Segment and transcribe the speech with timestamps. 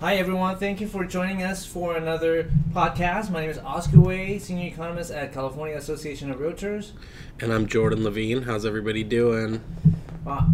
[0.00, 0.56] Hi, everyone.
[0.56, 3.30] Thank you for joining us for another podcast.
[3.30, 6.92] My name is Oscar Wei, Senior Economist at California Association of Realtors.
[7.38, 8.40] And I'm Jordan Levine.
[8.40, 9.62] How's everybody doing?
[10.26, 10.48] Uh,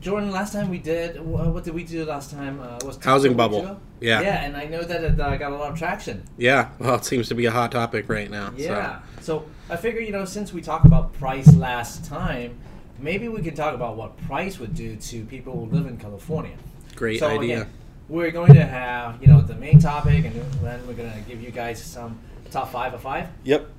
[0.00, 2.58] Jordan, last time we did, what did we do last time?
[2.58, 3.78] Uh, was Housing bubble.
[4.00, 4.22] Yeah.
[4.22, 6.22] Yeah, and I know that it uh, got a lot of traction.
[6.38, 8.54] Yeah, well, it seems to be a hot topic right now.
[8.56, 9.00] Yeah.
[9.20, 12.58] So I figure, you know, since we talked about price last time,
[12.98, 16.56] maybe we could talk about what price would do to people who live in California.
[16.96, 17.62] Great so idea.
[17.62, 17.72] Again,
[18.10, 21.40] we're going to have, you know, the main topic, and then we're going to give
[21.40, 22.18] you guys some
[22.50, 23.28] top five of five.
[23.44, 23.70] Yep.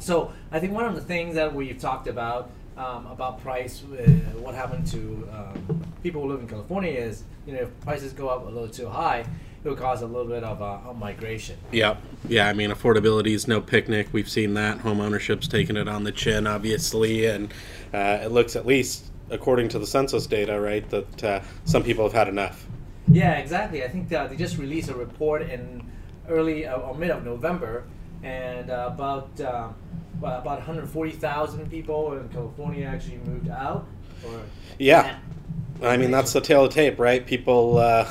[0.00, 4.02] So I think one of the things that we've talked about um, about price, uh,
[4.38, 8.28] what happened to um, people who live in California is, you know, if prices go
[8.28, 9.20] up a little too high,
[9.64, 11.56] it will cause a little bit of a, a migration.
[11.72, 12.02] Yep.
[12.28, 14.08] Yeah, I mean, affordability is no picnic.
[14.12, 14.78] We've seen that.
[14.80, 17.26] Home ownership's taken it on the chin, obviously.
[17.26, 17.54] And
[17.94, 22.04] uh, it looks, at least according to the census data, right, that uh, some people
[22.04, 22.66] have had enough.
[23.08, 23.84] Yeah, exactly.
[23.84, 25.84] I think uh, they just released a report in
[26.28, 27.84] early uh, or mid of November,
[28.22, 29.68] and uh, about uh,
[30.20, 33.86] well, about 140,000 people in California actually moved out.
[34.26, 34.40] Or
[34.78, 35.18] Yeah.
[35.82, 37.26] I mean, that's the tale of the tape, right?
[37.26, 38.08] People, uh,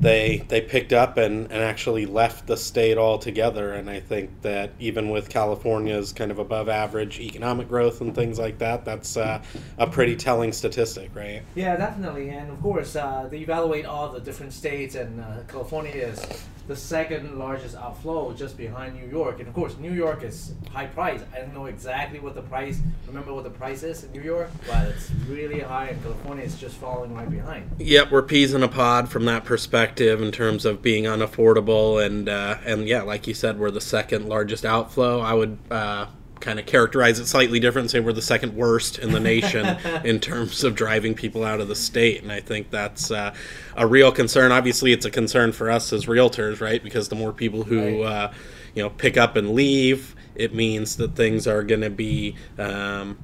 [0.00, 3.72] they they picked up and, and actually left the state altogether.
[3.72, 8.38] And I think that even with California's kind of above average economic growth and things
[8.38, 9.42] like that, that's uh,
[9.78, 11.42] a pretty telling statistic, right?
[11.54, 15.92] Yeah, definitely, and of course, uh, they evaluate all the different states, and uh, California
[15.92, 16.24] is
[16.68, 19.38] the second largest outflow, just behind New York.
[19.38, 21.22] And of course, New York is high price.
[21.34, 22.78] I don't know exactly what the price.
[23.06, 24.50] Remember what the price is in New York?
[24.66, 27.70] But it's really high, and California is just falling right behind.
[27.78, 32.28] Yep, we're peas in a pod from that perspective in terms of being unaffordable, and
[32.28, 35.20] uh, and yeah, like you said, we're the second largest outflow.
[35.20, 36.06] I would uh,
[36.40, 39.66] kind of characterize it slightly different, say we're the second worst in the nation
[40.04, 43.34] in terms of driving people out of the state, and I think that's uh,
[43.76, 44.52] a real concern.
[44.52, 46.82] Obviously, it's a concern for us as realtors, right?
[46.82, 48.12] Because the more people who Right.
[48.12, 48.32] uh,
[48.74, 53.18] you know pick up and leave, it means that things are going to be um,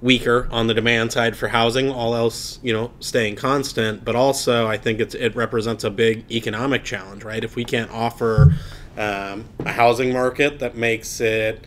[0.00, 4.04] weaker on the demand side for housing, all else, you know, staying constant.
[4.04, 7.44] But also, I think it's, it represents a big economic challenge, right?
[7.44, 8.54] If we can't offer
[8.96, 11.66] um, a housing market that makes it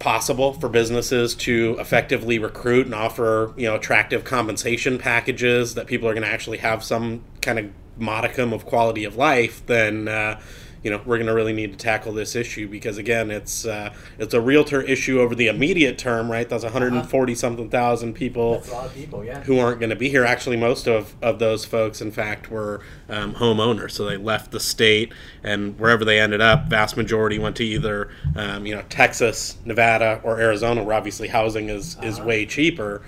[0.00, 6.08] possible for businesses to effectively recruit and offer, you know, attractive compensation packages that people
[6.08, 10.40] are going to actually have some kind of modicum of quality of life, then uh,
[10.82, 13.92] you know we're going to really need to tackle this issue because again, it's uh,
[14.18, 16.48] it's a realtor issue over the immediate term, right?
[16.48, 19.42] That's 140 something thousand people That's a lot of people, yeah.
[19.42, 20.24] who aren't going to be here.
[20.24, 23.92] Actually, most of, of those folks, in fact, were um, homeowners.
[23.92, 28.10] So they left the state, and wherever they ended up, vast majority went to either
[28.34, 33.02] um, you know Texas, Nevada, or Arizona, where obviously housing is is way cheaper.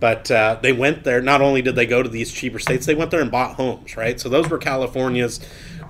[0.00, 1.20] But uh, they went there.
[1.20, 3.96] Not only did they go to these cheaper states, they went there and bought homes.
[3.96, 4.20] Right.
[4.20, 5.40] So those were California's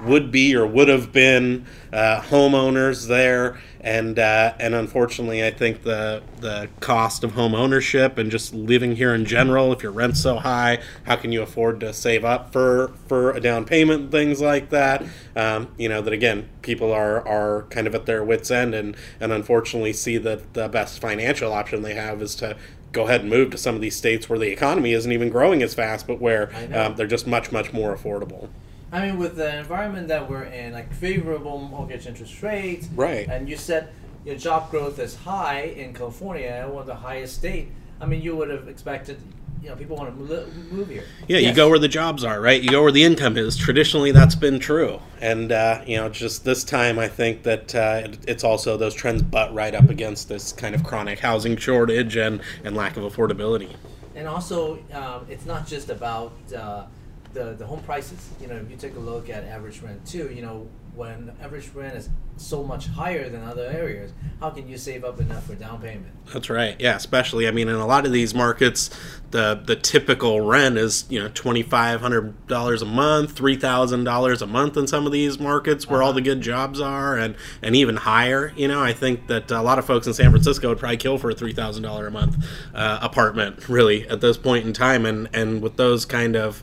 [0.08, 5.82] would be or would have been uh, homeowners there, and uh, and unfortunately, I think
[5.82, 10.20] the the cost of home ownership and just living here in general, if your rent's
[10.20, 14.10] so high, how can you afford to save up for for a down payment and
[14.10, 15.04] things like that?
[15.36, 18.96] Um, you know that again, people are are kind of at their wits end, and
[19.20, 22.56] and unfortunately see that the best financial option they have is to
[22.92, 25.62] go ahead and move to some of these states where the economy isn't even growing
[25.62, 28.48] as fast, but where um, they're just much much more affordable.
[28.90, 33.28] I mean, with the environment that we're in, like favorable mortgage interest rates, Right.
[33.28, 33.88] And you said
[34.24, 37.68] your job growth is high in California, one of the highest state.
[38.00, 39.18] I mean, you would have expected,
[39.62, 41.04] you know, people want to move, move here.
[41.26, 42.62] Yeah, you go where the jobs are, right?
[42.62, 43.56] You go where the income is.
[43.56, 48.02] Traditionally, that's been true, and uh, you know, just this time, I think that uh,
[48.04, 52.16] it, it's also those trends butt right up against this kind of chronic housing shortage
[52.16, 53.74] and and lack of affordability.
[54.14, 56.84] And also, um, it's not just about uh,
[57.32, 58.28] the the home prices.
[58.40, 61.68] You know, if you take a look at average rent too, you know, when average
[61.74, 65.54] rent is so much higher than other areas, how can you save up enough for
[65.54, 66.12] down payment?
[66.32, 66.76] That's right.
[66.78, 68.90] Yeah, especially I mean, in a lot of these markets,
[69.30, 74.04] the the typical rent is you know twenty five hundred dollars a month, three thousand
[74.04, 77.36] dollars a month in some of these markets where all the good jobs are, and
[77.62, 78.52] and even higher.
[78.56, 81.18] You know, I think that a lot of folks in San Francisco would probably kill
[81.18, 82.44] for a three thousand dollar a month
[82.74, 86.62] uh, apartment, really, at this point in time, and and with those kind of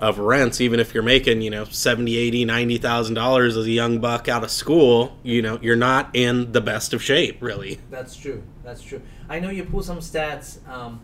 [0.00, 3.70] of rents even if you're making you know 70 80 90 thousand dollars as a
[3.70, 7.78] young buck out of school you know you're not in the best of shape really
[7.90, 8.42] That's true.
[8.64, 9.00] That's true.
[9.30, 11.00] I know you pull some stats um,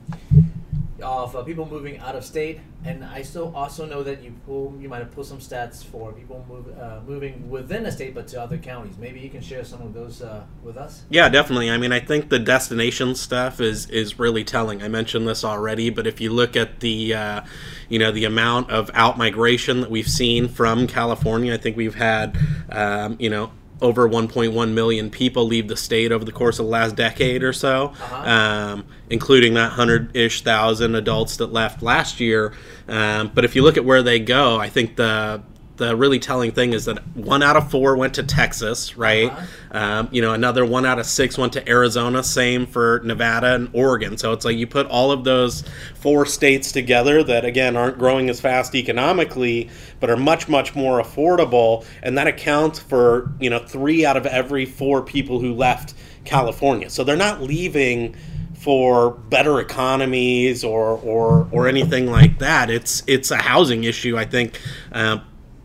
[1.04, 4.74] of uh, people moving out of state, and I still also know that you pull
[4.80, 8.26] you might have pulled some stats for people move, uh, moving within a state but
[8.28, 8.96] to other counties.
[8.98, 11.04] Maybe you can share some of those uh, with us.
[11.10, 11.70] Yeah, definitely.
[11.70, 14.82] I mean, I think the destination stuff is is really telling.
[14.82, 17.40] I mentioned this already, but if you look at the uh,
[17.88, 21.94] you know the amount of out migration that we've seen from California, I think we've
[21.94, 22.36] had
[22.70, 26.70] um, you know over 1.1 million people leave the state over the course of the
[26.70, 28.16] last decade or so, Uh-huh.
[28.30, 32.52] um, including that hundred ish thousand adults that left last year.
[32.88, 35.42] Um, but if you look at where they go, I think the
[35.76, 39.30] the really telling thing is that one out of four went to Texas, right?
[39.30, 39.46] Uh-huh.
[39.72, 42.22] Um, you know, another one out of six went to Arizona.
[42.22, 44.16] Same for Nevada and Oregon.
[44.16, 45.64] So it's like you put all of those
[45.96, 49.68] four states together that again aren't growing as fast economically,
[49.98, 54.26] but are much much more affordable, and that accounts for you know three out of
[54.26, 55.94] every four people who left
[56.24, 56.88] California.
[56.88, 58.16] So they're not leaving
[58.64, 62.70] for better economies or or or anything like that.
[62.70, 64.58] It's it's a housing issue, I think,
[64.92, 65.18] uh,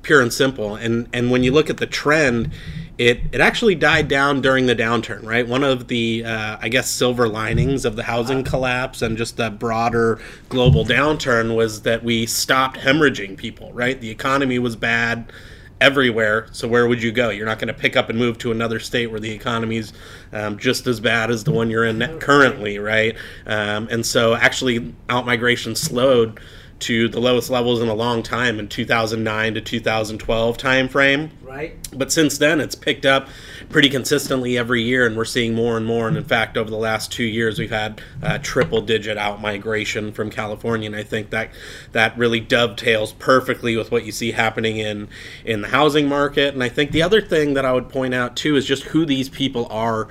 [0.10, 0.74] pure and simple.
[0.74, 2.52] And and when you look at the trend,
[2.98, 5.48] it it actually died down during the downturn, right?
[5.48, 9.52] One of the uh, I guess silver linings of the housing collapse and just the
[9.52, 10.20] broader
[10.50, 14.02] global downturn was that we stopped hemorrhaging people, right?
[14.02, 15.32] The economy was bad
[15.80, 16.48] everywhere.
[16.54, 17.30] So where would you go?
[17.30, 19.94] You're not going to pick up and move to another state where the economy's
[20.34, 23.16] um, just as bad as the one you're in currently, right?
[23.46, 26.40] Um, and so actually, out migration slowed
[26.80, 31.30] to the lowest levels in a long time in 2009 to 2012 timeframe.
[31.42, 31.76] Right?
[31.94, 33.28] But since then, it's picked up
[33.70, 36.08] pretty consistently every year, and we're seeing more and more.
[36.08, 40.30] And in fact, over the last two years, we've had uh, triple-digit out migration from
[40.30, 41.50] California, and I think that
[41.92, 45.08] that really dovetails perfectly with what you see happening in
[45.44, 46.54] in the housing market.
[46.54, 49.06] And I think the other thing that I would point out too is just who
[49.06, 50.08] these people are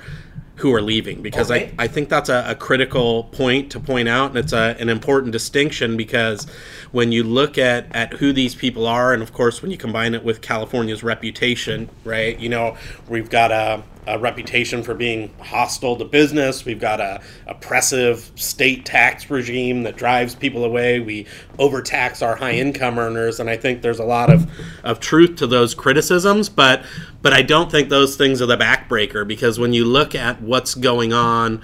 [0.59, 1.73] who are leaving because Okay.
[1.79, 4.89] I, I think that's a, a critical point to point out and it's a, an
[4.89, 6.45] important distinction because
[6.91, 10.13] when you look at, at who these people are and of course when you combine
[10.13, 12.75] it with california's reputation right you know
[13.07, 16.65] we've got a, a reputation for being hostile to business.
[16.65, 20.99] We've got a oppressive state tax regime that drives people away.
[20.99, 21.27] We
[21.59, 24.49] overtax our high income earners and i think there's a lot of,
[24.83, 26.83] of truth to those criticisms but
[27.21, 30.73] but i don't think those things are the backbreaker because when you look at what's
[30.73, 31.61] going on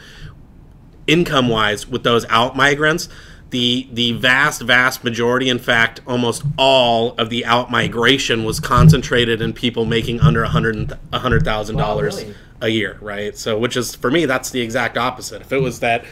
[1.07, 3.07] income wise with those out migrants
[3.51, 9.41] the the vast vast majority in fact almost all of the out migration was concentrated
[9.41, 12.35] in people making under a hundred a hundred thousand Wow, dollars really?
[12.61, 13.37] a year right?
[13.37, 15.41] So which is for me that's the exact opposite.
[15.41, 16.05] If it was that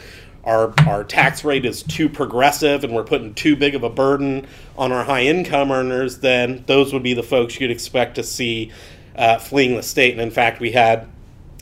[0.43, 4.45] our our tax rate is too progressive and we're putting too big of a burden
[4.77, 8.71] on our high income earners then those would be the folks you'd expect to see
[9.15, 10.11] uh, fleeing the state.
[10.13, 11.07] And in fact we had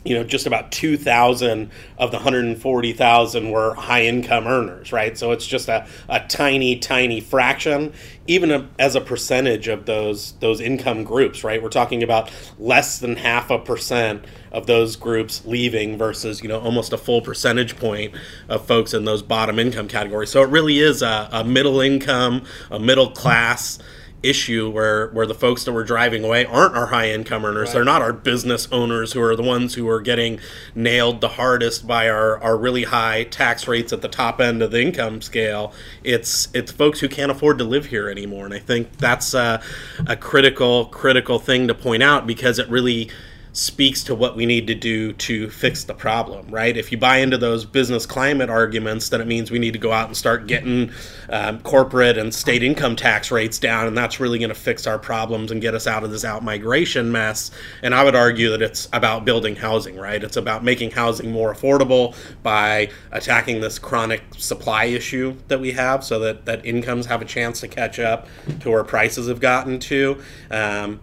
[0.04, 5.16] you know, just about 2,000 of the 140,000 were high income earners, right?
[5.16, 7.92] So it's just a, a tiny, tiny fraction,
[8.26, 11.62] even a, as a percentage of those those income groups, right?
[11.62, 16.60] We're talking about less than half a percent of those groups leaving versus, you know,
[16.60, 18.14] almost a full percentage point
[18.48, 20.30] of folks in those bottom income categories.
[20.30, 23.78] So it really is a, a middle income, a middle class
[24.22, 27.74] issue where where the folks that we're driving away aren't our high income earners Right.
[27.74, 30.38] they're not our business owners who are the ones who are getting
[30.74, 34.70] nailed the hardest by our, our really high tax rates at the top end of
[34.70, 35.72] the income scale.
[36.04, 38.44] It's it's folks who can't afford to live here anymore.
[38.44, 39.60] And i think that's a,
[40.06, 43.10] a critical critical thing to point out because it really
[43.52, 46.74] speaks to what we need to do to fix the problem, right?
[46.74, 49.92] If you buy into those business climate arguments, then it means we need to go
[49.92, 50.90] out and start getting
[51.28, 54.98] um, corporate and state income tax rates down, and that's really going to fix our
[54.98, 57.50] problems and get us out of this out migration mess.
[57.82, 60.22] And I would argue that it's about building housing, right?
[60.24, 66.02] It's about making housing more affordable by attacking this chronic supply issue that we have,
[66.04, 68.28] so that that incomes have a chance to catch up
[68.60, 70.22] to where prices have gotten to.
[70.50, 71.00] Um,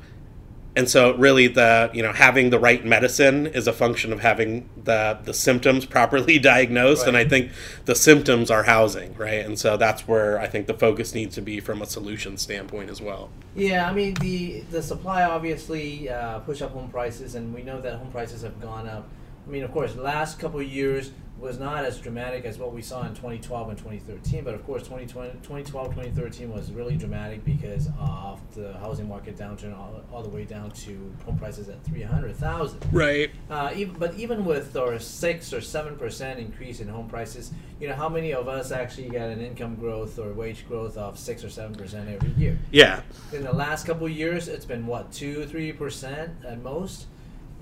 [0.76, 4.70] and so really the you know having the right medicine is a function of having
[4.84, 7.08] the the symptoms properly diagnosed.
[7.08, 7.52] And i think
[7.86, 9.46] the symptoms are housing right?
[9.46, 12.90] And so that's where i think the focus needs to be from a solution standpoint
[12.90, 13.30] as well.
[13.56, 17.82] Yeah, I mean the the supply obviously uh, push up home prices, and we know
[17.82, 19.08] that home prices have gone up
[19.50, 22.72] I mean, of course, the last couple of years was not as dramatic as what
[22.72, 24.44] we saw in 2012 and 2013.
[24.44, 29.76] But of course, 2020, 2012, 2013 was really dramatic because of the housing market downturn
[29.76, 32.80] all, all the way down to home prices at 300,000.
[32.92, 33.32] Right.
[33.50, 37.88] Uh, even, but even with our six or seven percent increase in home prices, you
[37.88, 41.44] know, how many of us actually get an income growth or wage growth of six
[41.44, 42.60] or seven percent every year?
[42.70, 43.02] Yeah.
[43.34, 47.08] In the last couple of years, it's been what two, three percent at most,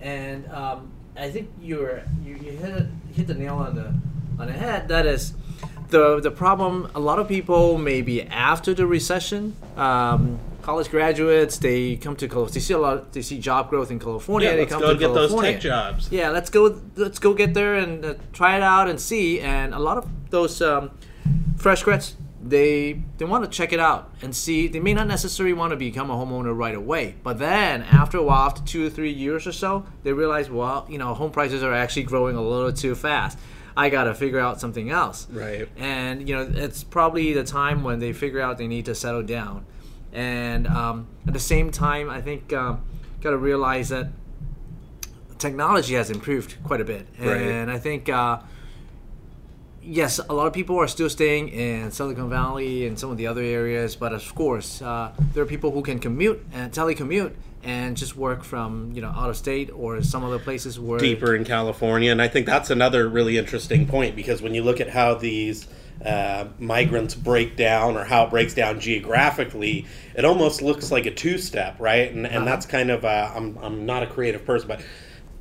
[0.02, 3.94] and um, I think you're you, you hit hit the nail on the
[4.40, 4.88] on the head.
[4.88, 5.34] That is
[5.90, 6.90] the the problem.
[6.96, 9.56] A lot of people maybe after the recession.
[9.76, 12.54] Um, college graduates they come to California.
[12.54, 13.14] They see a lot.
[13.14, 14.50] They see job growth in California.
[14.50, 15.54] Yeah, they let's come go to get those California.
[15.54, 16.12] tech jobs.
[16.12, 16.82] Yeah, let's go.
[16.96, 19.40] Let's go get there and uh, try it out and see.
[19.40, 20.92] And a lot of those um,
[21.58, 24.68] fresh grads, they they want to check it out and see.
[24.68, 28.24] They may not necessarily want to become a homeowner right away, but then after a
[28.24, 31.64] while, after two or three years or so, they realize, well, you know, home prices
[31.64, 33.40] are actually growing a little too fast.
[33.76, 35.28] I got to figure out something else.
[35.32, 35.68] Right.
[35.78, 39.24] And you know, it's probably the time when they figure out they need to settle
[39.24, 39.66] down.
[40.14, 42.82] And um, at the same time, I think um,
[43.22, 44.08] got to realize that
[45.38, 47.42] technology has improved quite a bit, Right.
[47.42, 48.10] and I think.
[48.10, 48.40] Uh,
[49.88, 53.28] yes, a lot of people are still staying in Silicon Valley and some of the
[53.28, 57.98] other areas, but of course, uh, there are people who can commute and telecommute and
[57.98, 61.44] just work from you know out of state or some other places where deeper in
[61.44, 65.16] California, and I think that's another really interesting point because when you look at how
[65.16, 65.68] these
[66.06, 71.12] uh, migrants break down or how it breaks down geographically, it almost looks like a
[71.12, 72.12] two-step, right?
[72.12, 74.82] And and that's kind of I'm I'm not a creative person, but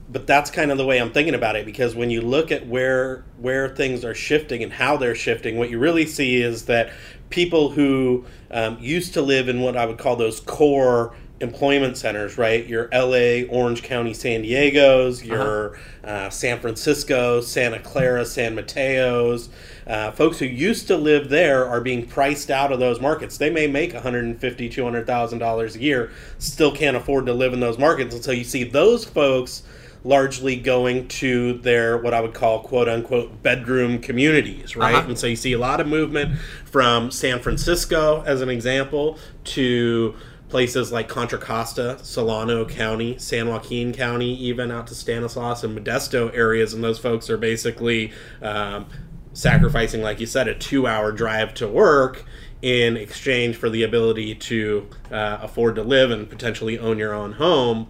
[0.08, 2.66] but that's kind of the way I'm thinking about it because when you look at
[2.66, 6.92] where where things are shifting and how they're shifting, what you really see is that
[7.30, 12.38] people who um, used to live in what I would call those core employment centers,
[12.38, 12.66] right?
[12.66, 19.50] Your LA, Orange County, San Diego's, your uh, San Francisco, Santa Clara, San Mateo's.
[19.86, 23.36] Uh, folks who used to live there are being priced out of those markets.
[23.36, 28.14] They may make $150,000, $200,000 a year, still can't afford to live in those markets.
[28.14, 29.62] And so you see those folks
[30.06, 34.94] largely going to their what I would call quote unquote bedroom communities, right?
[34.94, 35.08] Uh-huh.
[35.08, 40.14] And so you see a lot of movement from San Francisco, as an example, to
[40.48, 46.32] places like Contra Costa, Solano County, San Joaquin County, even out to Stanislaus and Modesto
[46.32, 46.72] areas.
[46.72, 48.86] And those folks are basically um,
[49.32, 52.24] sacrificing, like you said, a two hour drive to work
[52.62, 57.32] in exchange for the ability to uh, afford to live and potentially own your own
[57.32, 57.88] home.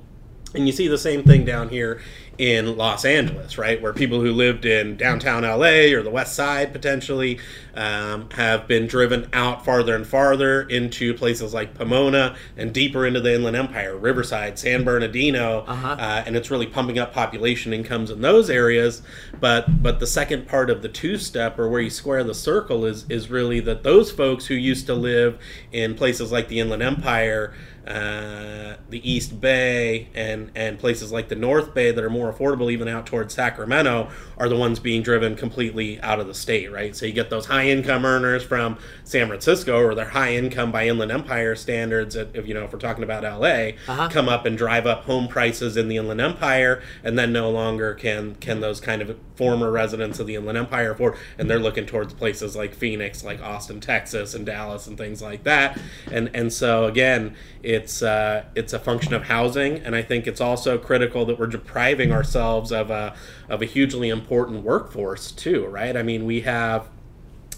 [0.55, 2.01] And you see the same thing down here
[2.39, 3.81] in Los Angeles, right?
[3.81, 7.39] Where people who lived in downtown LA or the West Side potentially
[7.75, 13.21] um, have been driven out farther and farther into places like Pomona and deeper into
[13.21, 15.89] the Inland Empire, Riverside, San Bernardino, Uh-huh.
[15.99, 19.03] uh, and it's really pumping up population incomes in those areas.
[19.41, 22.85] But but the second part of the two step, or where you square the circle,
[22.85, 25.39] is is really that those folks who used to live
[25.73, 27.55] in places like the Inland Empire
[27.87, 32.71] uh, the East Bay and and places like the North Bay that are more affordable,
[32.71, 36.95] even out towards Sacramento, are the ones being driven completely out of the state, right?
[36.95, 40.87] So you get those high income earners from San Francisco, or they're high income by
[40.89, 42.17] Inland Empire standards.
[42.17, 44.09] If you know, if we're talking about LA, Uh-huh.
[44.11, 47.95] come up and drive up home prices in the Inland Empire, and then no longer
[47.95, 51.85] can can those kind of former residents of the Inland Empire afford, and they're looking
[51.87, 55.79] towards places like Phoenix, like Austin, Texas, and Dallas, and things like that.
[56.11, 60.41] And and so again, it's uh, it's a function of housing, and I think it's
[60.41, 63.15] also critical that we're depriving ourselves of a
[63.49, 65.97] of a hugely important workforce too, right?
[65.97, 66.89] I mean, we have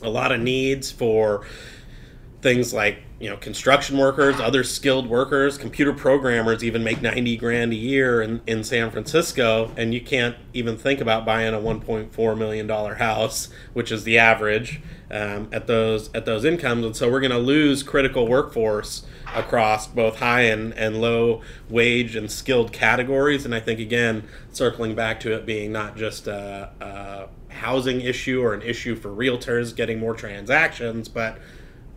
[0.03, 1.47] a lot of needs for
[2.43, 7.73] things like you know construction workers other skilled workers computer programmers even make 90 grand
[7.73, 12.39] a year in, in san francisco and you can't even think about buying a 1.4
[12.39, 16.85] million dollar house which is the average um, at those at those incomes.
[16.85, 22.17] And so we're going to lose critical workforce across both high and, and low wage
[22.17, 23.45] and skilled categories.
[23.45, 28.43] And i think again circling back to it being not just a, a housing issue
[28.43, 31.39] or an issue for realtors getting more transactions but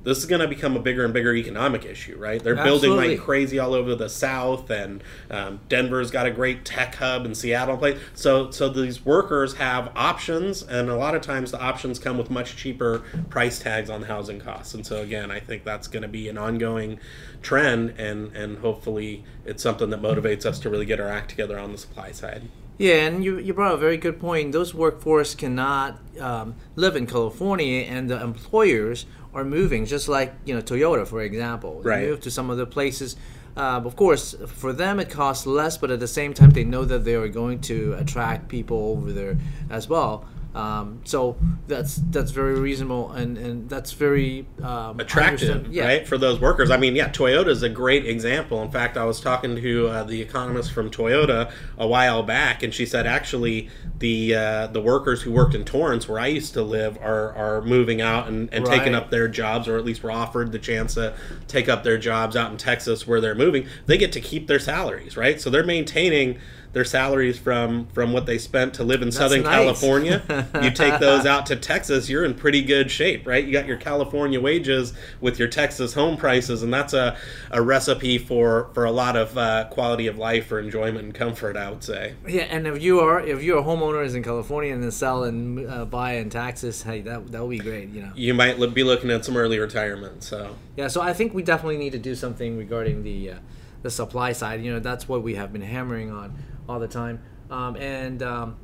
[0.03, 2.43] this is going to become a bigger and bigger economic issue, right?
[2.43, 6.96] They're building like crazy all over the South, and um, Denver's got a great tech
[6.96, 8.00] hub, and Seattle place.
[8.15, 12.29] So, so these workers have options, and a lot of times the options come with
[12.29, 14.74] much cheaper price tags on housing costs.
[14.74, 17.00] And so, again, I think that's going to be an ongoing
[17.41, 21.60] trend, and and hopefully it's something that motivates us to really get our act together
[21.60, 22.43] on the supply side.
[22.81, 24.53] Yeah, and you, you brought a very good point.
[24.53, 30.55] Those workforce cannot um, live in California, and the employers are moving, just like you
[30.55, 31.81] know Toyota, for example.
[31.83, 32.07] They Right.
[32.07, 33.15] Move to some of the places
[33.55, 36.85] uh, of course, for them it costs less, but at the same time, they know
[36.85, 39.38] that they are going to attract people over there
[39.69, 40.25] as well.
[40.53, 45.86] Um, so that's that's very reasonable and, and that's very um, attractive, yeah.
[45.86, 46.70] right, for those workers.
[46.70, 48.62] I mean, yeah, Toyota is a great example.
[48.62, 52.74] In fact, I was talking to uh, the economist from Toyota a while back, and
[52.74, 56.63] she said actually the uh, the workers who worked in Torrance, where I used to
[56.63, 60.12] live, are are moving out and, and taking up their jobs, or at least were
[60.12, 61.15] offered the chance to
[61.48, 63.67] take up their jobs out in Texas, where they're moving.
[63.86, 65.39] They get to keep their salaries, right?
[65.39, 66.39] So they're maintaining
[66.74, 69.54] their salaries from from what they spent to live in Southern nice.
[69.54, 70.46] California.
[70.62, 73.44] you take those out to Texas, you're in pretty good shape, right?
[73.44, 77.18] You got your California wages with your Texas home prices, and that's a,
[77.50, 81.58] a recipe for for a lot of uh, quality of life or enjoyment and comfort.
[81.58, 82.16] I would say.
[82.28, 85.24] Yeah, and if you are if you're a homeowner is in California and then sell
[85.24, 87.90] and uh, buy in Texas, hey, that that would be great.
[87.90, 88.12] You know.
[88.16, 90.24] You might be looking at some early retirement.
[90.24, 93.36] So Yeah, so I think we definitely need to do something regarding the uh,
[93.82, 94.62] the supply side.
[94.62, 96.38] You know, that's what we have been hammering on
[96.72, 97.20] all the time.
[97.50, 98.56] Um, and um,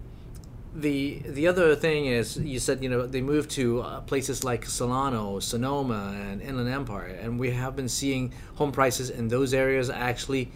[0.74, 4.66] the the other thing is, you said you know they moved to uh, places like
[4.66, 9.90] Solano, Sonoma, and Inland Empire, and we have been seeing home prices in those areas
[9.90, 10.52] actually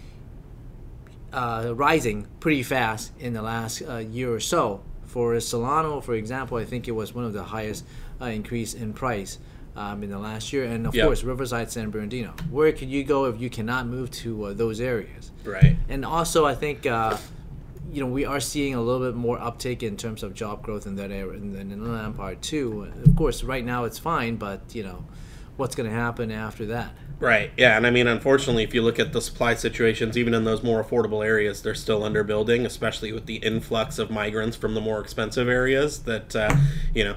[1.33, 4.81] uh, rising pretty fast in the last uh, year or so.
[5.05, 7.83] For Solano, for example, I think it was one of the highest
[8.21, 9.39] uh, increase in price
[9.75, 11.05] um, in the last year, and of Yep.
[11.05, 12.33] course Riverside, San Bernardino.
[12.49, 15.31] Where could you go if you cannot move to uh, those areas?
[15.43, 15.75] right.
[15.89, 17.17] And also, I think uh,
[17.91, 20.87] you know we are seeing a little bit more uptake in terms of job growth
[20.87, 22.91] in that area, in the Inland Empire too.
[23.05, 25.05] Of course, right now it's fine, but you know
[25.57, 26.95] what's going to happen after that?
[27.19, 27.51] Right.
[27.55, 30.63] Yeah, and I mean, unfortunately, if you look at the supply situations, even in those
[30.63, 34.99] more affordable areas, they're still underbuilding, especially with the influx of migrants from the more
[34.99, 35.99] expensive areas.
[35.99, 36.55] That uh,
[36.95, 37.15] you know,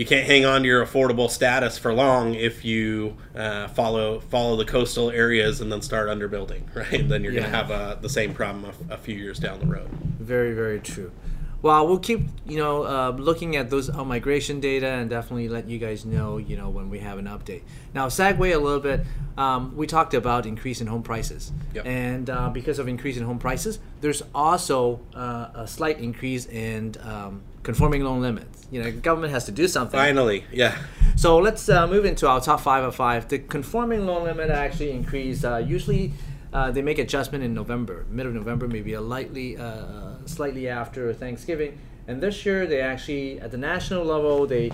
[0.00, 4.56] you can't hang on to your affordable status for long if you uh, follow follow
[4.56, 6.62] the coastal areas and then start underbuilding.
[6.74, 7.06] Right.
[7.06, 9.66] Then you're going to have uh, the same problem a, a few years down the
[9.66, 9.90] road.
[10.18, 11.12] Very, very true.
[11.60, 15.68] Well, we'll keep you know uh, looking at those uh, migration data and definitely let
[15.68, 17.60] you guys know you know when we have an update.
[17.92, 19.02] Now, segue a little bit.
[19.36, 21.84] Um, we talked about increase in home prices, Yep.
[21.86, 26.94] and uh, because of increase in home prices, there's also uh, a slight increase in
[27.02, 28.66] um, conforming loan limits.
[28.70, 29.98] You know, government has to do something.
[29.98, 30.76] Finally, yeah.
[31.16, 33.28] So let's uh, move into our top five of five.
[33.28, 35.44] The conforming loan limit actually increased.
[35.44, 36.12] Uh, usually,
[36.52, 41.12] uh, they make adjustment in November, mid of November, maybe a lightly, uh, slightly after
[41.12, 41.78] Thanksgiving.
[42.08, 44.70] And this year, they actually, at the national level, they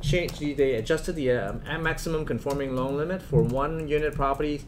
[0.00, 0.40] changed.
[0.40, 4.62] They adjusted the um, maximum conforming loan limit for one unit property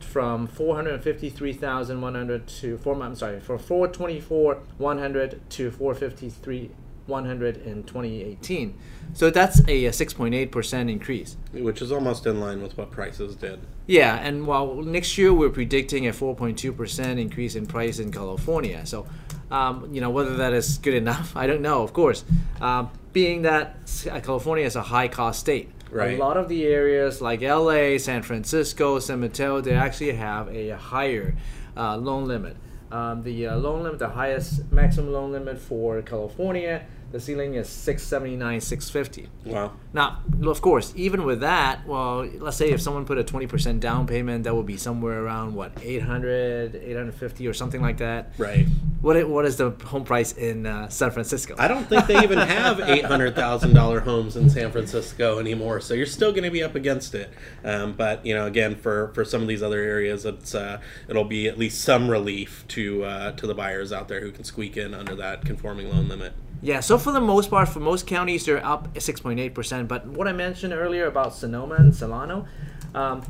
[0.00, 3.02] from 453,100 to four.
[3.02, 6.70] I'm sorry, for 424 100 to 453
[7.08, 8.78] 100 in 2018.
[9.14, 11.36] So that's a, a 6.8 percent increase.
[11.52, 13.60] Which is almost in line with what prices did.
[13.86, 18.84] Yeah, and while next year we're predicting a 4.2 percent increase in price in California.
[18.86, 19.06] So,
[19.50, 21.82] um, you know, whether that is good enough, I don't know.
[21.82, 22.24] Of course,
[22.60, 23.76] um, being that
[24.10, 26.18] uh, California is a high-cost state, Right.
[26.18, 30.70] a lot of the areas like LA, San Francisco, San Mateo, they actually have a
[30.76, 31.34] higher
[31.76, 32.56] uh, loan limit.
[32.92, 37.68] Um, the uh, loan limit, the highest maximum loan limit for California, the ceiling is
[37.68, 39.28] 679, 650.
[39.50, 39.72] Wow.
[39.94, 44.06] Now, of course, even with that, well, let's say if someone put a 20% down
[44.06, 48.32] payment, that would be somewhere around what 800, 850 or something like that.
[48.36, 48.66] Right.
[49.00, 51.54] What what is the home price in uh, San Francisco?
[51.56, 55.80] I don't think they even have eight hundred thousand dollar homes in San Francisco anymore.
[55.80, 57.32] So you're still going to be up against it.
[57.62, 61.22] Um, but you know, again, for for some of these other areas, it's uh, it'll
[61.22, 64.76] be at least some relief to uh, to the buyers out there who can squeak
[64.76, 66.32] in under that conforming loan limit.
[66.60, 69.86] Yeah, so for the most part, for most counties, they're up 6.8%.
[69.86, 72.46] But what I mentioned earlier about Sonoma and Solano,
[72.94, 73.22] um,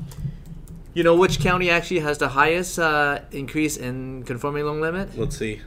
[0.95, 5.17] you know which county actually has the highest uh, increase in conforming loan limit?
[5.17, 5.61] Let's see.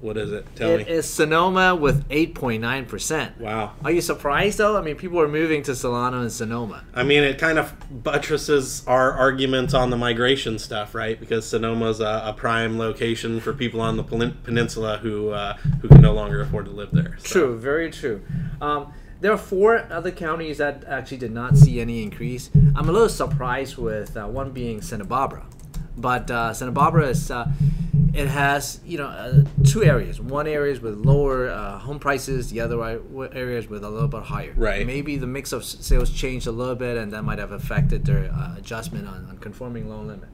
[0.00, 0.46] What is it?
[0.54, 0.82] Tell It me.
[0.82, 3.38] It is Sonoma with 8.9%.
[3.40, 3.72] Wow.
[3.84, 4.76] Are you surprised though?
[4.76, 6.84] I mean, people are moving to Solano and Sonoma.
[6.94, 11.18] I mean, it kind of buttresses our argument on the migration stuff, right?
[11.18, 16.00] Because Sonoma's a, a prime location for people on the peninsula who uh, who can
[16.00, 17.16] no longer afford to live there.
[17.18, 18.22] So- True, very true.
[18.60, 22.50] Um, there are four other counties that actually did not see any increase.
[22.76, 25.44] I'm a little surprised with uh, one being Santa Barbara,
[25.96, 27.50] but uh, Santa Barbara is uh,
[28.14, 30.20] it has you know uh, two areas.
[30.20, 33.00] One area is with lower uh, home prices, the other area
[33.32, 34.52] areas with a little bit higher.
[34.56, 34.86] Right.
[34.86, 38.30] Maybe the mix of sales changed a little bit, and that might have affected their
[38.32, 40.28] uh, adjustment on, on conforming loan limit.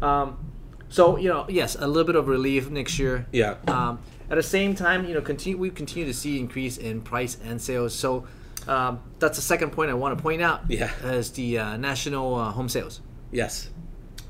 [0.00, 0.52] Um,
[0.88, 3.26] so you know, yes, a little bit of relief next year.
[3.32, 3.56] Yeah.
[3.66, 7.36] Um, at the same time, you know, continue we continue to see increase in price
[7.44, 7.94] and sales.
[7.94, 8.26] So
[8.66, 10.62] um, that's the second point I want to point out.
[10.68, 10.90] Yeah.
[11.04, 13.00] Is the uh, national uh, home sales.
[13.30, 13.70] Yes.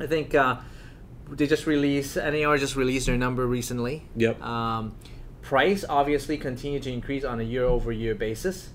[0.00, 0.56] I think uh,
[1.36, 4.06] they just released NAR just released their number recently.
[4.16, 4.42] Yep.
[4.42, 4.94] Um,
[5.40, 8.70] price obviously continued to increase on a year-over-year basis.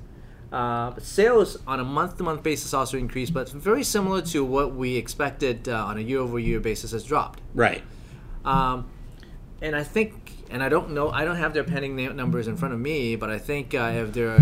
[0.51, 5.67] Uh, sales on a month-to-month basis also increased, but very similar to what we expected
[5.67, 7.41] uh, on a year-over-year basis has dropped.
[7.53, 7.83] Right.
[8.45, 8.89] Um,
[9.61, 12.73] and I think, and I don't know, I don't have their pending numbers in front
[12.73, 14.39] of me, but I think uh, if they're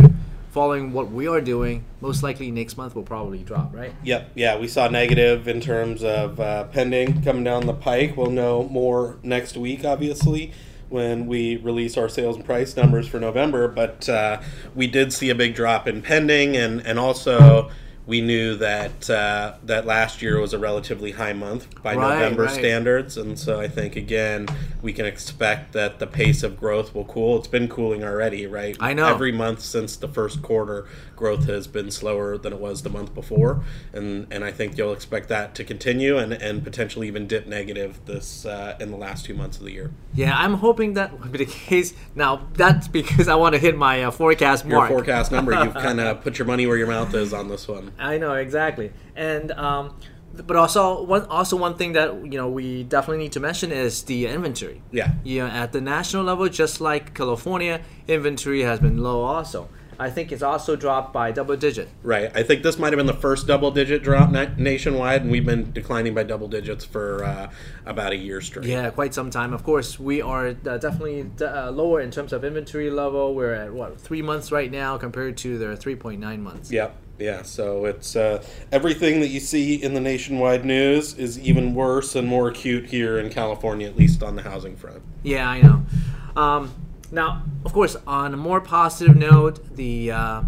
[0.56, 3.94] following what we are doing, most likely next month will probably drop, right?
[4.06, 4.32] Yep.
[4.36, 8.16] Yeah, we saw negative in terms of uh, pending coming down the pike.
[8.16, 10.54] We'll know more next week, obviously,
[10.88, 13.68] when we release our sales and price numbers for November.
[13.68, 14.42] But uh,
[14.74, 17.70] we did see a big drop in pending, and and also
[18.08, 22.44] we knew that uh, that last year was a relatively high month by Right, November
[22.44, 22.52] right.
[22.52, 24.48] standards, and so I think again
[24.82, 27.38] we can expect that the pace of growth will cool.
[27.40, 28.78] It's been cooling already, right?
[28.80, 29.08] I know.
[29.08, 33.14] every month since the first quarter, growth has been slower than it was the month
[33.16, 33.64] before,
[33.94, 38.00] and and I think you'll expect that to continue and and potentially even dip negative
[38.06, 39.92] this uh, in the last two months of the year.
[40.14, 41.94] Yeah, I'm hoping that will be the case.
[42.14, 46.00] Now, that's because I want to hit my uh, forecast Your forecast number, you've kind
[46.00, 47.92] of put your money where your mouth is on this one.
[47.98, 49.96] I know exactly, and um,
[50.34, 54.04] but also one also one thing that you know we definitely need to mention is
[54.04, 54.82] the inventory.
[54.92, 55.14] Yeah.
[55.24, 59.22] Yeah, at the national level, just like California, inventory has been low.
[59.22, 61.90] Also, I think it's also dropped by double digit.
[62.04, 62.32] Right.
[62.36, 65.46] I think this might have been the first double digit drop na- nationwide, and we've
[65.46, 67.50] been declining by double digits for uh,
[67.86, 68.66] about a year straight.
[68.66, 69.54] Yeah, quite some time.
[69.54, 73.36] Of course, we are uh, definitely uh, lower in terms of inventory level.
[73.36, 76.72] We're at what three months right now compared to their three point nine months.
[76.72, 76.96] Yep.
[77.18, 77.44] Yeah.
[77.44, 82.28] So it's uh, everything that you see in the nationwide news is even worse and
[82.28, 85.02] more acute here in California, at least on the housing front.
[85.24, 85.86] Yeah, I know.
[86.36, 86.74] Um,
[87.12, 90.42] now, of course, on a more positive note, the uh,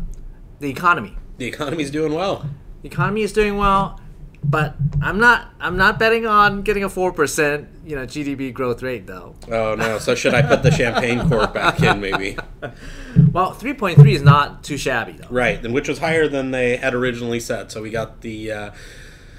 [0.60, 1.16] the economy.
[1.38, 2.50] The economy's doing well.
[2.82, 4.00] The economy is doing well,
[4.44, 8.82] but I'm not I'm not betting on getting a four percent you know GDP growth
[8.82, 9.36] rate though.
[9.52, 10.00] Oh no!
[10.00, 12.38] So should I put the champagne cork back in, maybe?
[13.32, 15.28] Well, three point three is not too shabby though.
[15.30, 17.72] Right, and which was higher than they had originally said.
[17.72, 18.72] So we got the uh,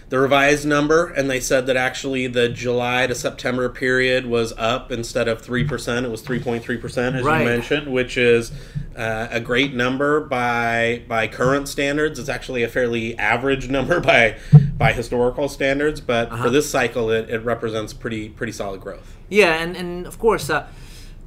[0.08, 4.90] the revised number, and they said that actually the July to September period was up
[4.90, 6.06] instead of three percent.
[6.06, 7.40] It was three point three percent, as Right.
[7.40, 8.50] you mentioned, which is
[8.96, 12.18] uh, a great number by by current standards.
[12.18, 14.38] It's actually a fairly average number by
[14.78, 19.16] by historical standards, but for this cycle, it, it represents pretty pretty solid growth.
[19.28, 20.66] Yeah, and, and of course, uh,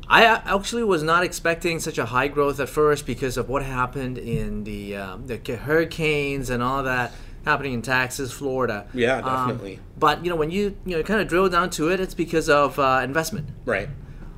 [0.08, 4.18] I actually was not expecting such a high growth at first because of what happened
[4.18, 7.14] in the um, the hurricanes and all that
[7.46, 8.88] happening in Texas, Florida.
[8.94, 9.80] Yeah, Um, definitely.
[9.98, 12.50] but you know, when you you know kind of drill down to it, it's because
[12.50, 13.50] of uh, investment.
[13.66, 13.90] Right.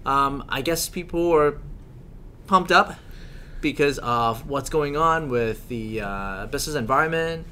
[0.05, 1.57] Um, I guess people are
[2.47, 2.95] pumped up
[3.61, 7.45] because of what's going on with the uh, business environment.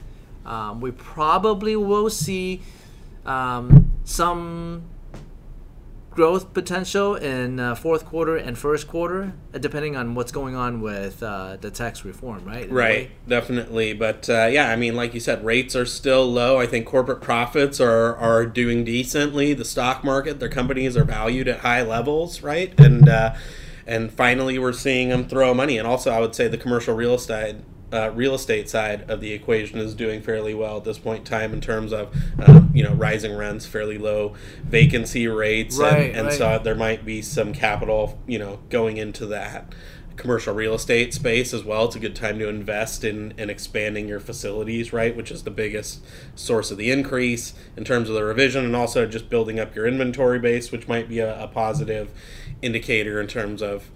[0.45, 2.61] Um, we probably will see
[3.25, 4.83] um, some
[6.11, 10.81] growth potential in uh, fourth quarter and first quarter, uh, depending on what's going on
[10.81, 12.67] with uh, the tax reform, right?
[12.67, 13.93] In Right, definitely.
[13.93, 16.59] But uh, yeah, I mean, like you said, rates are still low.
[16.59, 19.53] I think corporate profits are, are doing decently.
[19.53, 22.77] The stock market, their companies are valued at high levels, right?
[22.79, 23.35] And uh,
[23.87, 25.77] and finally, we're seeing them throw money.
[25.77, 27.55] And also, I would say the commercial real estate.
[27.93, 31.25] Uh, real estate side of the equation is doing fairly well at this point in
[31.25, 36.15] time in terms of um, you know rising rents, fairly low vacancy rates, Right, and,
[36.15, 36.37] and right.
[36.37, 39.73] so there might be some capital you know going into that
[40.17, 41.85] commercial real estate space as well.
[41.85, 45.15] It's a good time to invest in, in expanding your facilities, right?
[45.15, 46.03] Which is the biggest
[46.35, 49.87] source of the increase in terms of the revision, and also just building up your
[49.87, 52.11] inventory base, which might be a, a positive
[52.61, 53.89] indicator in terms of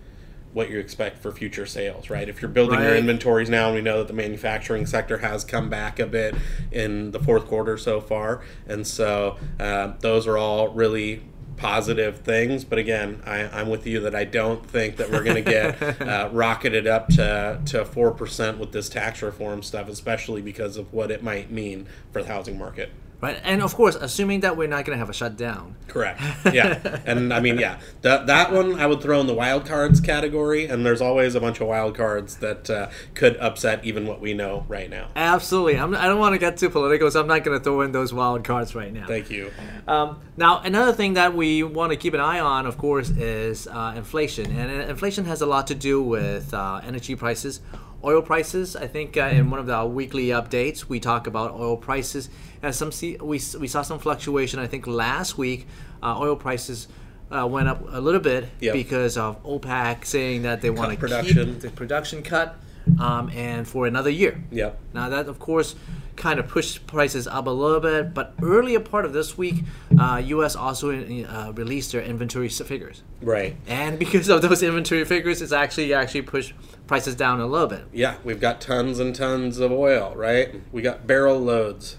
[0.56, 2.30] what you expect for future sales, right?
[2.30, 5.70] If you're building your inventories now, and we know that the manufacturing sector has come
[5.70, 6.34] back a bit
[6.72, 11.24] in the fourth quarter so far, and so uh, those are all really
[11.58, 12.64] positive things.
[12.64, 16.02] But again, I, I'm with you that I don't think that we're going to get
[16.02, 20.94] uh, rocketed up to to four percent with this tax reform stuff, especially because of
[20.94, 22.92] what it might mean for the housing market.
[23.22, 25.76] Right, and of course, assuming that we're not going to have a shutdown.
[25.88, 26.22] Correct.
[26.52, 30.02] Yeah, and I mean, yeah, that that one I would throw in the wild cards
[30.02, 34.20] category, and there's always a bunch of wild cards that uh, could upset even what
[34.20, 35.08] we know right now.
[35.16, 37.82] Absolutely, I'm, I don't want to get too political, so I'm not going to throw
[37.82, 39.08] in those wild cards right now.
[39.08, 39.52] Thank you.
[39.88, 43.68] Um, now, another thing that we want to keep an eye on, of course, is
[43.68, 44.52] uh, inflation.
[44.58, 47.62] And uh, inflation has a lot to do with uh, energy prices,
[48.06, 48.76] oil prices.
[48.76, 52.30] I think uh, in one of the weekly updates, we talk about oil prices.
[52.62, 54.60] As some see, we, we saw some fluctuation.
[54.60, 55.68] I think last week,
[56.04, 56.88] uh, oil prices.
[57.32, 58.74] Uh, went up a little bit Yep.
[58.74, 61.54] because of OPEC saying that they want to production.
[61.54, 62.56] keep the production cut
[63.00, 64.44] um, and for another year.
[64.52, 64.78] Yep.
[64.94, 65.74] Now that, of course,
[66.16, 68.14] kind of pushed prices up a little bit.
[68.14, 69.64] But earlier part of this week,
[70.00, 70.56] uh, U.S.
[70.56, 73.56] also uh, released their inventory figures, Right.
[73.68, 76.54] and because of those inventory figures, it's actually actually pushed
[76.88, 77.86] prices down a little bit.
[77.92, 80.62] Yeah, we've got tons and tons of oil, right?
[80.72, 81.98] We got barrel loads.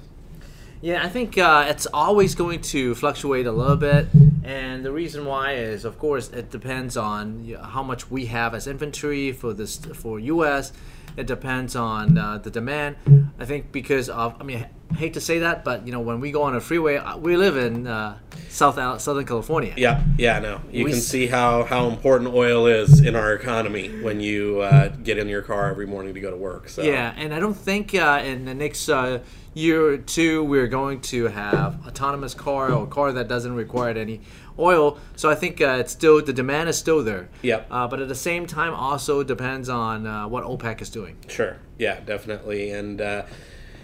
[0.82, 4.06] Yeah, I think uh, it's always going to fluctuate a little bit,
[4.44, 8.66] and the reason why is, of course, it depends on how much we have as
[8.66, 10.72] inventory for this for U.S.
[11.16, 12.96] It depends on uh, the demand.
[13.38, 16.20] I think because of, I mean, I hate to say that, but you know, when
[16.20, 19.74] we go on a freeway, uh, we live in uh, South Al- Southern California.
[19.76, 20.60] Yeah, yeah, no.
[20.70, 24.60] You We can s- see how, how important oil is in our economy when you
[24.60, 26.68] uh, get in your car every morning to go to work.
[26.68, 29.20] So Yeah, and I don't think uh, in the next uh,
[29.56, 34.20] year two we're going to have autonomous car or a car that doesn't require any
[34.58, 34.98] oil.
[35.16, 37.30] So I think uh, it's still the demand is still there.
[37.40, 37.66] Yep.
[37.70, 41.16] Uh, but at the same time, also depends on uh, what OPEC is doing.
[41.28, 41.56] Sure.
[41.78, 42.70] Yeah, definitely.
[42.70, 43.22] And uh,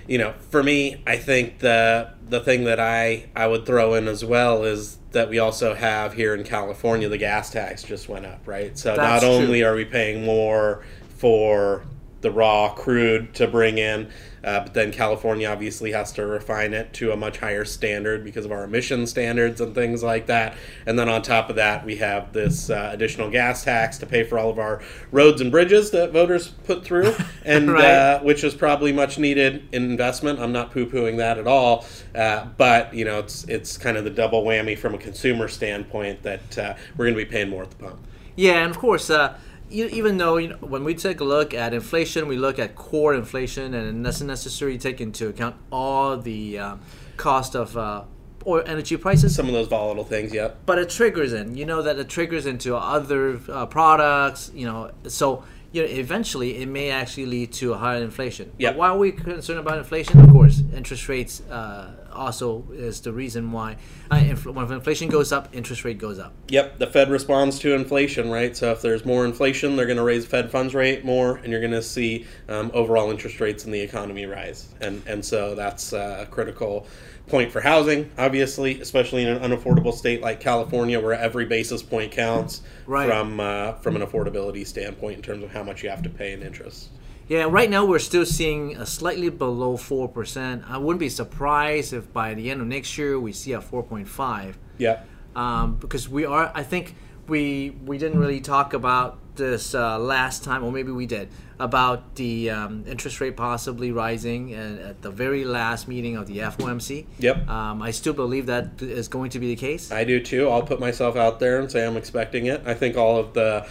[0.06, 4.08] you know, for me, I think the the thing that I I would throw in
[4.08, 8.26] as well is that we also have here in California the gas tax just went
[8.26, 8.76] up, right?
[8.76, 9.28] So That's not true.
[9.30, 10.84] only are we paying more
[11.16, 11.84] for
[12.22, 14.08] the raw crude to bring in,
[14.44, 18.44] uh, but then California obviously has to refine it to a much higher standard because
[18.44, 20.54] of our emission standards and things like that.
[20.86, 24.24] And then on top of that, we have this uh, additional gas tax to pay
[24.24, 24.80] for all of our
[25.12, 27.84] roads and bridges that voters put through, and Right.
[27.84, 30.40] uh, which is probably much needed investment.
[30.40, 34.10] I'm not poo-pooing that at all, uh, but you know, it's it's kind of the
[34.10, 37.70] double whammy from a consumer standpoint that uh, we're going to be paying more at
[37.70, 37.98] the pump.
[38.34, 39.36] Yeah, and of course, uh,
[39.72, 43.14] even though you know, when we take a look at inflation, we look at core
[43.14, 46.80] inflation, and it doesn't necessarily take into account all the um,
[47.16, 48.04] cost of uh,
[48.46, 49.34] oil energy prices.
[49.34, 50.50] Some of those volatile things, yeah.
[50.66, 51.56] but it triggers in.
[51.56, 54.50] You know that it triggers into other uh, products.
[54.54, 58.52] You know, so you know eventually it may actually lead to a higher inflation.
[58.58, 58.74] Yeah.
[58.74, 60.20] Why are we concerned about inflation?
[60.20, 63.76] Of course, interest rates uh, also is the reason why.
[64.10, 66.34] Uh, when inflation goes up, interest rate goes up.
[66.48, 68.56] Yep, the Fed responds to inflation, right?
[68.56, 71.60] So if there's more inflation, they're going to raise Fed funds rate more, and you're
[71.60, 75.92] going to see um, overall interest rates in the economy rise, and and so that's
[75.92, 76.86] uh, a critical
[77.28, 82.10] point for housing, obviously, especially in an unaffordable state like California, where every basis point
[82.12, 83.08] counts Right.
[83.08, 86.32] from uh, from an affordability standpoint in terms of how much you have to pay
[86.32, 86.90] in interest.
[87.32, 90.64] Yeah, right now we're still seeing a slightly below four percent.
[90.68, 93.82] I wouldn't be surprised if by the end of next year we see a four
[93.82, 94.58] point five.
[94.76, 95.00] Yeah.
[95.34, 96.52] um, because we are.
[96.54, 96.94] I think
[97.28, 102.16] we we didn't really talk about this uh, last time, or maybe we did about
[102.16, 107.06] the um, interest rate possibly rising at, at the very last meeting of the FOMC.
[107.18, 107.48] Yep.
[107.48, 109.90] Um, I still believe that is going to be the case.
[109.90, 110.50] I do too.
[110.50, 112.62] I'll put myself out there and say I'm expecting it.
[112.66, 113.66] I think all of the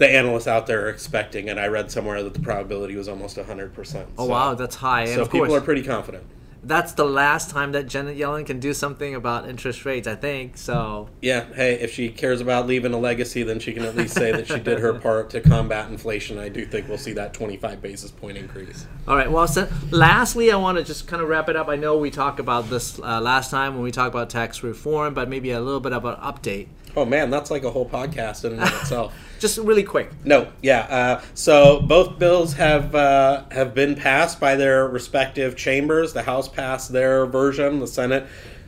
[0.00, 3.36] the analysts out there are expecting And I read somewhere that the probability was almost
[3.36, 4.06] 100%.
[4.18, 5.02] oh wow, that's high.
[5.02, 6.24] And so people course, are pretty confident.
[6.64, 10.08] that's the last time that Janet Yellen can do something about interest rates.
[10.08, 11.10] I think so.
[11.20, 14.32] Yeah, hey, if she cares about leaving a legacy, then she can at least say
[14.32, 16.38] that she did her part to combat inflation.
[16.38, 18.86] I do think we'll see that 25 basis point increase.
[19.06, 19.30] All right.
[19.30, 21.68] Well, so lastly, I want to just kind of wrap it up.
[21.68, 25.12] I know we talked about this uh, last time when we talked about tax reform,
[25.12, 26.68] but maybe a little bit of an update.
[26.96, 29.14] Oh man, that's like a whole podcast in and of itself.
[29.40, 30.10] Just really quick.
[30.22, 30.80] No, yeah.
[30.80, 36.12] Uh, so both bills have uh, have been passed by their respective chambers.
[36.12, 37.80] The House passed their version.
[37.80, 38.26] The Senate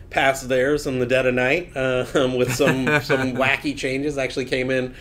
[0.08, 2.06] passed theirs in the dead of night uh,
[2.37, 4.16] with some some wacky changes.
[4.16, 4.94] Actually, came in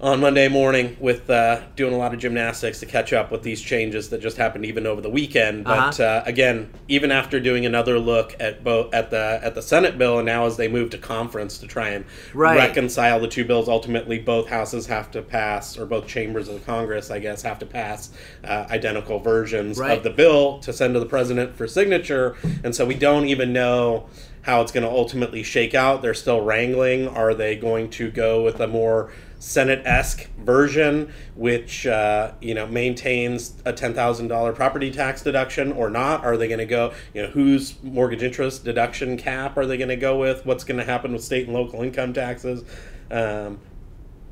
[0.00, 3.60] on Monday morning with uh, doing a lot of gymnastics to catch up with these
[3.60, 5.64] changes that just happened even over the weekend.
[5.64, 6.02] But Uh-huh.
[6.04, 10.18] uh, again, even after doing another look at both at the at the Senate bill,
[10.18, 12.56] and now as they move to conference to try and Right.
[12.56, 16.60] reconcile the two bills, ultimately both houses have to pass, or both chambers of the
[16.60, 18.10] Congress, I guess, have to pass
[18.46, 19.96] uh, identical versions Right.
[19.98, 22.36] of the bill to send to the president for signature.
[22.62, 24.06] And so we don't even know
[24.42, 26.02] how it's going to ultimately shake out.
[26.02, 27.08] They're still wrangling.
[27.08, 33.54] Are they going to go with a more Senate-esque version, which uh, you know maintains
[33.64, 36.24] a ten thousand dollar property tax deduction, or not?
[36.24, 36.92] Are they going to go?
[37.14, 40.44] You know, whose mortgage interest deduction cap are they going to go with?
[40.44, 42.64] What's going to happen with state and local income taxes?
[43.10, 43.60] Um,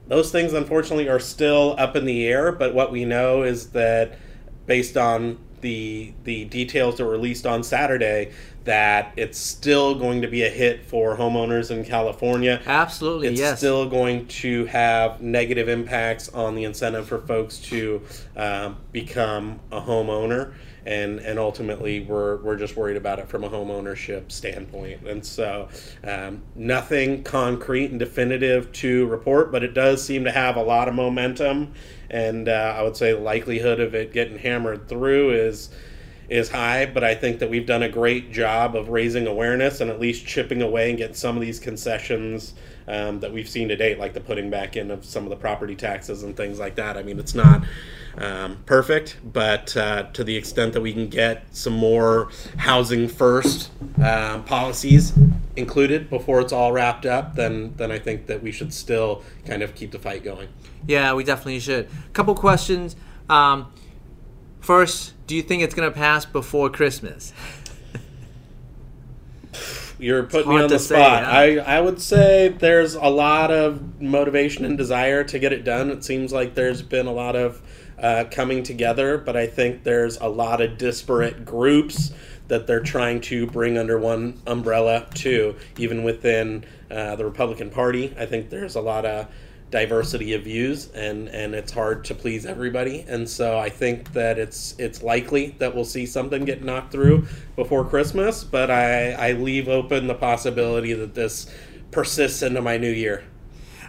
[0.09, 2.53] those things, unfortunately, are still up in the air.
[2.53, 4.19] But what we know is that,
[4.67, 8.33] based on the the details that were released on Saturday,
[8.65, 12.61] that it's still going to be a hit for homeowners in California.
[12.67, 13.59] Absolutely, It's yes.
[13.59, 18.03] still going to have negative impacts on the incentive for folks to
[18.37, 20.53] um, become a homeowner,
[20.87, 25.07] and and ultimately we're we're just worried about it from a home ownership standpoint.
[25.07, 25.69] And so,
[26.05, 30.89] um, nothing concrete and definitive to report, but it does seem to have a lot
[30.89, 31.75] of momentum.
[32.09, 35.71] And uh, I would say the likelihood of it getting hammered through is
[36.29, 39.91] is high, but I think that we've done a great job of raising awareness and
[39.91, 42.55] at least chipping away and getting some of these concessions
[42.89, 45.37] um, that we've seen to date, like the putting back in of some of the
[45.37, 46.97] property taxes and things like that.
[46.97, 47.65] I mean, it's not
[48.19, 53.71] um, perfect, but uh, to the extent that we can get some more housing first
[54.03, 55.13] um, policies
[55.57, 59.63] included before it's all wrapped up, then then I think that we should still kind
[59.63, 60.49] of keep the fight going.
[60.87, 61.89] Yeah, we definitely should.
[62.13, 62.97] Couple questions.
[63.29, 63.73] Um,
[64.61, 67.33] first, do you think it's gonna pass before Christmas?
[69.99, 71.25] You're putting me on the to say, spot.
[71.25, 71.31] huh?
[71.31, 75.91] I, I would say there's a lot of motivation and desire to get it done.
[75.91, 77.63] It seems like there's been a lot of
[77.99, 82.13] uh, coming together, but I think there's a lot of disparate groups
[82.49, 85.57] that they're trying to bring under one umbrella too.
[85.79, 89.29] Even within uh, the Republican Party, I think there's a lot of
[89.71, 94.39] diversity of views and and it's hard to please everybody and so i think that
[94.39, 99.33] it's it's likely that we'll see something get knocked through before christmas but i i
[99.33, 101.53] leave open the possibility that this
[101.91, 103.25] persists into my new year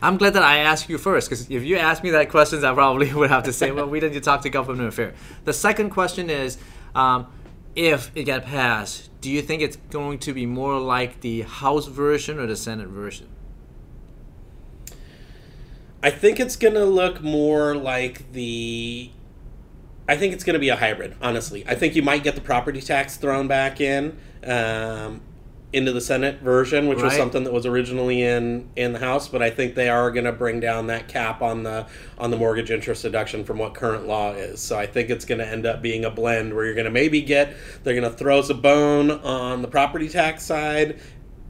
[0.01, 2.73] I'm glad that I asked you first because if you asked me that questions, I
[2.73, 5.17] probably would have to say, well, we didn't talk to government affairs.
[5.45, 6.57] The second question is,
[6.95, 7.27] um,
[7.75, 11.88] if it get passed, do you think it's going to be more like the House
[11.88, 13.27] version or the Senate version?
[16.01, 19.10] I think it's gonna look more like the.
[20.07, 21.15] I think it's gonna be a hybrid.
[21.21, 25.21] Honestly, I think you might get the property tax thrown back in um,
[25.73, 29.27] into the Senate version, which was something that was originally in in the House.
[29.27, 32.71] But I think they are gonna bring down that cap on the on the mortgage
[32.71, 34.62] interest deduction from what current law is.
[34.62, 37.53] So I think it's gonna end up being a blend where you're gonna maybe get
[37.84, 40.99] they're gonna throw us a bone on the property tax side,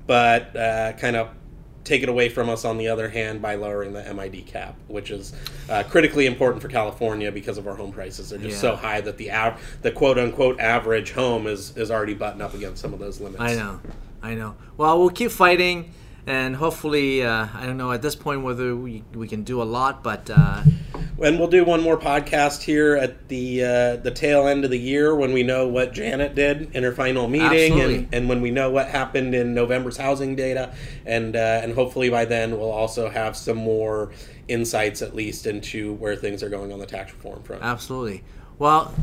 [0.08, 1.30] but uh, kind of
[1.88, 5.10] take it away from us on the other hand by lowering the MID cap, which
[5.10, 5.34] is
[5.70, 8.30] uh, critically important for California because of our home prices.
[8.30, 8.72] They're just Yeah.
[8.72, 12.54] so high that the av- the quote unquote average home is is already buttoned up
[12.54, 13.42] against some of those limits.
[13.42, 13.80] I know,
[14.22, 14.56] I know.
[14.76, 15.94] Well, we'll keep fighting,
[16.26, 19.64] and hopefully, uh, I don't know at this point whether we, we can do a
[19.78, 20.62] lot, but uh,
[21.20, 24.78] And we'll do one more podcast here at the uh, the tail end of the
[24.78, 28.52] year when we know what Janet did in her final meeting, and, and when we
[28.52, 30.76] know what happened in November's housing data,
[31.08, 34.12] and uh, and hopefully by then we'll also have some more
[34.48, 37.64] insights at least into where things are going on the tax reform front.
[37.64, 38.24] absolutely.
[38.60, 38.94] Well,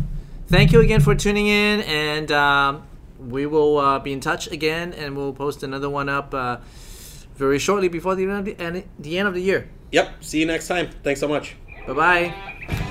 [0.47, 2.85] thank you again for tuning in, and um,
[3.19, 6.59] we will uh, be in touch again, and we'll post another one up uh,
[7.35, 9.69] very shortly before the end of the, the end of the year.
[9.91, 10.25] Yep.
[10.25, 10.91] See you next time.
[11.03, 11.57] Thanks so much.
[11.87, 12.84] Bye-bye.